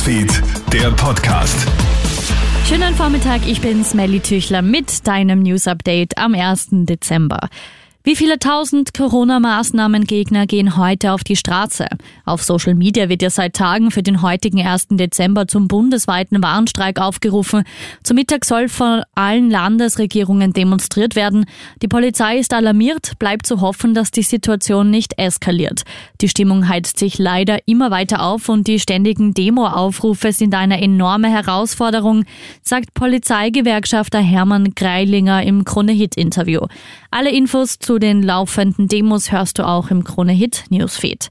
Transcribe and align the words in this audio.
Newsfeed, 0.00 0.42
der 0.72 0.90
Podcast. 0.92 1.68
Schönen 2.66 2.94
Vormittag, 2.94 3.46
ich 3.46 3.60
bin 3.60 3.84
Smelly 3.84 4.20
Tüchler 4.20 4.62
mit 4.62 5.06
deinem 5.06 5.42
News 5.42 5.66
Update 5.66 6.16
am 6.16 6.34
1. 6.34 6.68
Dezember. 6.70 7.50
Wie 8.02 8.16
viele 8.16 8.38
tausend 8.38 8.94
Corona-Maßnahmengegner 8.94 10.46
gehen 10.46 10.78
heute 10.78 11.12
auf 11.12 11.22
die 11.22 11.36
Straße? 11.36 11.86
Auf 12.24 12.42
Social 12.42 12.74
Media 12.74 13.10
wird 13.10 13.20
ja 13.20 13.28
seit 13.28 13.52
Tagen 13.52 13.90
für 13.90 14.02
den 14.02 14.22
heutigen 14.22 14.66
1. 14.66 14.86
Dezember 14.92 15.46
zum 15.46 15.68
bundesweiten 15.68 16.42
Warnstreik 16.42 16.98
aufgerufen. 16.98 17.62
Zum 18.02 18.14
Mittag 18.14 18.46
soll 18.46 18.70
von 18.70 19.02
allen 19.14 19.50
Landesregierungen 19.50 20.54
demonstriert 20.54 21.14
werden. 21.14 21.44
Die 21.82 21.88
Polizei 21.88 22.38
ist 22.38 22.54
alarmiert, 22.54 23.18
bleibt 23.18 23.44
zu 23.44 23.60
hoffen, 23.60 23.92
dass 23.92 24.10
die 24.10 24.22
Situation 24.22 24.88
nicht 24.88 25.18
eskaliert. 25.18 25.82
Die 26.22 26.30
Stimmung 26.30 26.70
heizt 26.70 26.98
sich 26.98 27.18
leider 27.18 27.58
immer 27.66 27.90
weiter 27.90 28.22
auf 28.22 28.48
und 28.48 28.66
die 28.66 28.80
ständigen 28.80 29.34
Demo-Aufrufe 29.34 30.32
sind 30.32 30.54
eine 30.54 30.80
enorme 30.80 31.28
Herausforderung, 31.28 32.24
sagt 32.62 32.94
Polizeigewerkschafter 32.94 34.20
Hermann 34.20 34.72
Greilinger 34.74 35.42
im 35.42 35.66
Krone-Hit-Interview. 35.66 36.62
Alle 37.10 37.30
Infos 37.30 37.78
den 37.98 38.22
laufenden 38.22 38.88
Demos 38.88 39.32
hörst 39.32 39.58
du 39.58 39.66
auch 39.66 39.90
im 39.90 40.04
Krone 40.04 40.32
Hit 40.32 40.64
Newsfeed. 40.70 41.30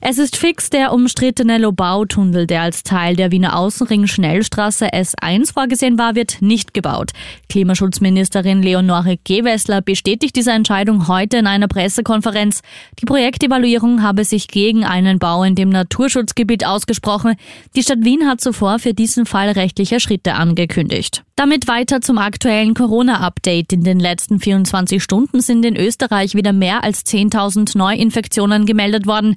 Es 0.00 0.18
ist 0.18 0.36
fix 0.36 0.68
der 0.68 0.92
umstrittene 0.92 1.56
Lobau-Tunnel, 1.56 2.46
der 2.46 2.60
als 2.60 2.82
Teil 2.82 3.16
der 3.16 3.30
Wiener 3.30 3.56
Außenring-Schnellstraße 3.56 4.92
S1 4.92 5.54
vorgesehen 5.54 5.96
war, 5.96 6.14
wird 6.14 6.42
nicht 6.42 6.74
gebaut. 6.74 7.12
Klimaschutzministerin 7.48 8.62
Leonore 8.62 9.16
Gewessler 9.24 9.80
bestätigt 9.80 10.36
diese 10.36 10.52
Entscheidung 10.52 11.08
heute 11.08 11.38
in 11.38 11.46
einer 11.46 11.66
Pressekonferenz. 11.66 12.60
Die 13.00 13.06
Projektevaluierung 13.06 14.02
habe 14.02 14.24
sich 14.24 14.48
gegen 14.48 14.84
einen 14.84 15.18
Bau 15.18 15.42
in 15.44 15.54
dem 15.54 15.70
Naturschutzgebiet 15.70 16.66
ausgesprochen. 16.66 17.36
Die 17.74 17.82
Stadt 17.82 18.04
Wien 18.04 18.28
hat 18.28 18.42
zuvor 18.42 18.78
für 18.78 18.92
diesen 18.92 19.24
Fall 19.24 19.50
rechtliche 19.52 19.98
Schritte 19.98 20.34
angekündigt. 20.34 21.22
Damit 21.36 21.68
weiter 21.68 22.00
zum 22.00 22.16
aktuellen 22.16 22.72
Corona-Update. 22.72 23.74
In 23.74 23.84
den 23.84 24.00
letzten 24.00 24.40
24 24.40 25.02
Stunden 25.02 25.42
sind 25.42 25.66
in 25.66 25.76
Österreich 25.76 26.34
wieder 26.34 26.54
mehr 26.54 26.82
als 26.82 27.04
10.000 27.04 27.76
Neuinfektionen 27.76 28.64
gemeldet 28.64 29.06
worden. 29.06 29.36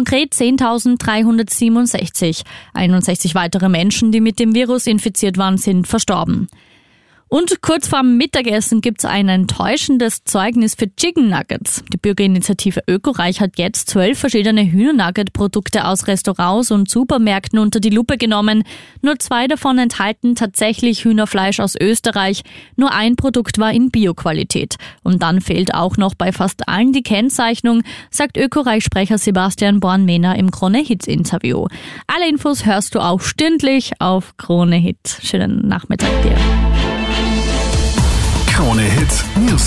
Konkret 0.00 0.32
10.367. 0.32 2.40
61 2.72 3.34
weitere 3.34 3.68
Menschen, 3.68 4.12
die 4.12 4.22
mit 4.22 4.38
dem 4.38 4.54
Virus 4.54 4.86
infiziert 4.86 5.36
waren, 5.36 5.58
sind 5.58 5.86
verstorben. 5.86 6.48
Und 7.32 7.62
kurz 7.62 7.86
vorm 7.86 8.16
Mittagessen 8.16 8.80
gibt's 8.80 9.04
ein 9.04 9.28
enttäuschendes 9.28 10.24
Zeugnis 10.24 10.74
für 10.74 10.92
Chicken 10.96 11.30
Nuggets. 11.30 11.84
Die 11.92 11.96
Bürgerinitiative 11.96 12.82
Ökoreich 12.88 13.40
hat 13.40 13.56
jetzt 13.56 13.88
zwölf 13.88 14.18
verschiedene 14.18 14.64
Hühnernugget-Produkte 14.64 15.86
aus 15.86 16.08
Restaurants 16.08 16.72
und 16.72 16.90
Supermärkten 16.90 17.60
unter 17.60 17.78
die 17.78 17.90
Lupe 17.90 18.18
genommen. 18.18 18.64
Nur 19.00 19.20
zwei 19.20 19.46
davon 19.46 19.78
enthalten 19.78 20.34
tatsächlich 20.34 21.04
Hühnerfleisch 21.04 21.60
aus 21.60 21.76
Österreich. 21.80 22.42
Nur 22.74 22.92
ein 22.92 23.14
Produkt 23.14 23.58
war 23.58 23.72
in 23.72 23.92
Bioqualität. 23.92 24.74
Und 25.04 25.22
dann 25.22 25.40
fehlt 25.40 25.72
auch 25.72 25.96
noch 25.96 26.16
bei 26.16 26.32
fast 26.32 26.68
allen 26.68 26.92
die 26.92 27.04
Kennzeichnung, 27.04 27.84
sagt 28.10 28.38
Ökoreich-Sprecher 28.38 29.18
Sebastian 29.18 29.78
Born-Mehner 29.78 30.34
im 30.34 30.50
Krone-Hits-Interview. 30.50 31.68
Alle 32.08 32.28
Infos 32.28 32.66
hörst 32.66 32.96
du 32.96 32.98
auch 32.98 33.20
stündlich 33.20 33.92
auf 34.00 34.36
Krone-Hit. 34.36 35.20
Schönen 35.22 35.68
Nachmittag 35.68 36.10
dir. 36.22 36.99